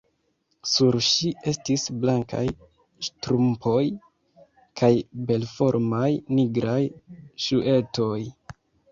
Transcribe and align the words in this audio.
Sur 0.67 0.95
ŝi 1.07 1.27
estis 1.49 1.81
blankaj 2.05 2.45
ŝtrumpoj 3.07 3.83
kaj 4.81 4.89
belformaj, 5.27 6.07
nigraj 6.39 6.79
ŝuetoj. 7.47 8.19